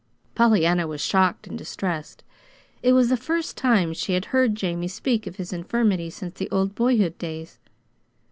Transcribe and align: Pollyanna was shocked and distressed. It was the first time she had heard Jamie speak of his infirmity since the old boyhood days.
Pollyanna 0.33 0.87
was 0.87 0.99
shocked 0.99 1.45
and 1.45 1.55
distressed. 1.55 2.23
It 2.81 2.93
was 2.93 3.09
the 3.09 3.15
first 3.15 3.55
time 3.55 3.93
she 3.93 4.13
had 4.13 4.25
heard 4.33 4.55
Jamie 4.55 4.87
speak 4.87 5.27
of 5.27 5.35
his 5.35 5.53
infirmity 5.53 6.09
since 6.09 6.33
the 6.33 6.49
old 6.49 6.73
boyhood 6.73 7.19
days. 7.19 7.59